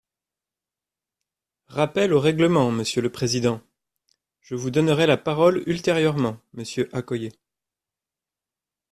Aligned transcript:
Rappel 1.67 2.11
au 2.11 2.19
règlement, 2.19 2.71
monsieur 2.71 3.03
le 3.03 3.11
président! 3.11 3.61
Je 4.39 4.55
vous 4.55 4.71
donnerai 4.71 5.05
la 5.05 5.15
parole 5.15 5.61
ultérieurement, 5.67 6.39
monsieur 6.53 6.89
Accoyer. 6.91 7.31